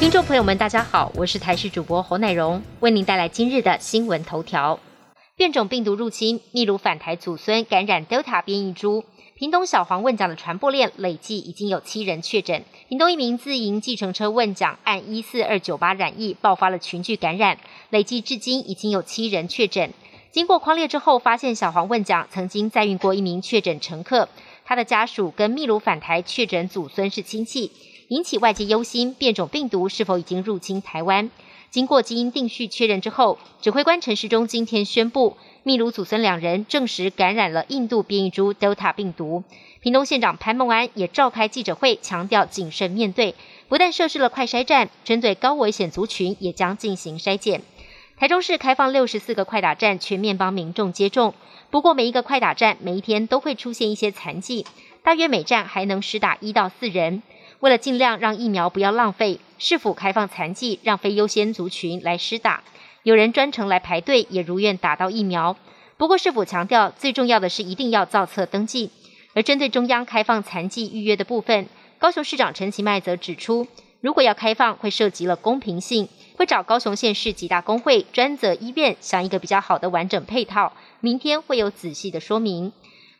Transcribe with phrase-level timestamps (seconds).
[0.00, 4.78] 听众朋友们，大家好，我是台视主播侯乃荣，为您带来今日的新闻头条。
[5.36, 9.04] 变种病毒入侵，秘鲁返台祖孙感染 Delta 变异株。
[9.36, 12.64] 屏东小黄问奖的传播链累计已经有七人确诊。
[12.88, 17.58] 屏东一名自营计程车问奖按一四二九八染疫，爆发了群聚感染，
[17.90, 19.92] 累计至今已经有七人确诊。
[20.30, 24.28] 经过框列之后，发现小黄问奖曾经载运过一名确诊乘客，
[24.64, 27.70] 他的家属跟秘鲁返台确诊祖孙是亲戚，
[28.08, 31.30] 引起外界忧心变种病毒是否已经入侵台湾。
[31.70, 39.42] 经过基因定序确认之后，指挥官陈时中今天宣布，秘鲁祖孙两人证实感染了印度变异株 Delta 病毒。
[39.80, 43.34] 屏东县长潘孟安也召开记者会，强调谨慎面对，
[43.68, 47.60] 不但设置了快筛站，针对高危险族群也将进行筛检。
[48.16, 51.34] 台中市开放六十四个快打站，全面帮民众接种。
[51.70, 54.64] 不过每一个快打站每一天都会出现一些残疾，
[55.02, 57.22] 大约每站还能施打一到四人。
[57.60, 62.62] 为了尽量让疫苗不要浪费，是否开放残疾，让非优先族群来施打？
[63.02, 65.56] 有人专程来排队，也如愿打到疫苗。
[65.96, 68.90] 不过，是否强调最重要的是一定要造册登记？
[69.34, 71.66] 而针对中央开放残疾预约的部分，
[71.98, 73.66] 高雄市长陈其迈则指出，
[74.00, 80.72] 如果要开放，会涉及了公平性，会找高雄县市几大工会、专责医院想一个比较好的完整配套。
[81.00, 82.72] 明天会有仔细的说明。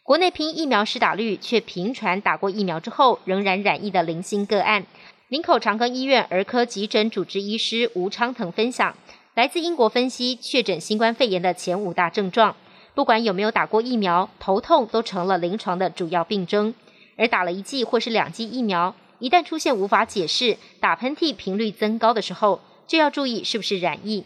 [0.05, 4.85] 国内拼疫苗施打率却频传打过疫苗之后仍然染疫的零星个案。
[5.29, 8.95] 林口长庚医院儿科急诊主治医师吴昌腾分享，
[9.33, 12.55] 来自英国分析确诊新冠肺炎的前五大症状，
[12.95, 16.75] 不管有没有打过疫苗，头痛都成了临床的主要病征。
[17.17, 24.25] 而打了一剂或是两剂疫苗，一旦出现无法解释打喷嚏频率增高的时候，就要注意是不是染疫。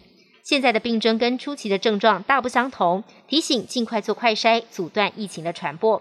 [0.48, 6.00] 现在的病症跟初期的症状大不相同，提醒尽快做快筛，阻断疫情的传播。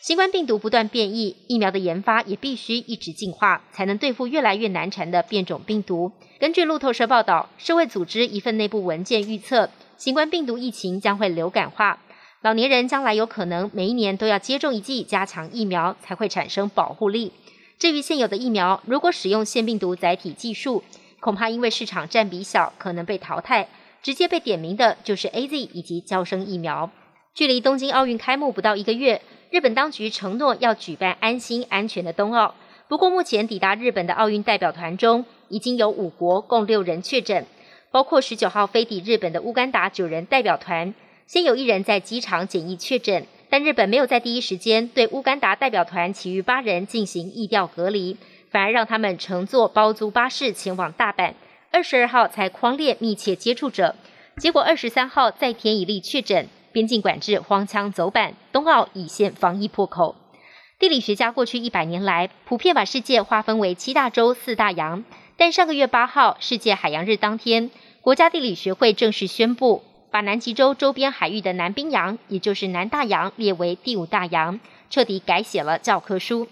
[0.00, 6.10] 新冠病毒不断变异，疫苗的研发也必须一直进化，才能对付越来越难缠的变种病毒。
[6.40, 12.02] 根据路透社报道，社会组织一份内部文件预测，新冠病毒疫情将会流感化，
[12.42, 17.30] 老年人将来有可能每一年都要接种一剂加强疫苗，才会产生保护力。
[17.78, 20.82] 至于现有的疫苗，如果使用腺病毒载体技术，
[21.20, 23.68] 恐怕因为市场占比小，可能被淘汰。
[24.04, 26.90] 直接被点名的就是 A Z 以及交生疫苗。
[27.34, 32.54] 距离东京奥运开幕不到一个月，日本当局承诺要举办安心安全的冬奥。
[32.86, 37.46] 不过，目前抵达日本的奥运代表团中，已经有五国共六人确诊，
[37.90, 40.94] 包括十九号飞抵日本的乌干达九人代表团，
[41.26, 48.18] 先有一人在机场检疫确诊，但日本没有在第一时间对乌干达代表团其余八人进行疫调隔离，
[48.50, 51.32] 反而让他们乘坐包租巴士前往大阪。
[51.74, 53.96] 二十二号才框列密切接触者，
[54.36, 60.14] 结果二十三号再添一例确诊，边境管制荒腔走板，冬奥已现防疫破口。
[60.78, 65.02] 地理学家过去一百年来普遍把世界划分为七大洲、四大洋，
[65.36, 74.60] 但上个月八号世界海洋日当天，国家地理学会正式宣布，把南极洲周边海域的南冰洋，也就是南大洋列为第五大洋，
[74.90, 76.46] 彻底改写了教科书。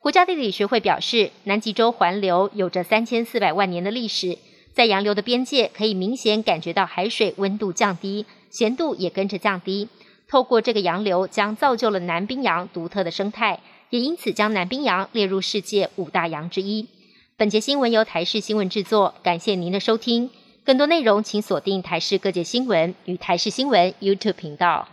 [0.00, 4.36] 国家地理学会表示，南极洲环流有着三千四百万年的历史。
[4.76, 9.88] 在洋流的边界，可以明显感觉到海水温度降低，咸度也跟着降低。
[10.28, 16.86] 透过这个洋流，将造就了南冰洋独特的生态，也因此将南冰洋列入世界五大洋之一。
[17.38, 20.28] 本节新闻由台视新闻制作，感谢您的收听。
[20.62, 24.86] 更多内容请锁定台视各界新闻与台视新闻 YouTube 频道。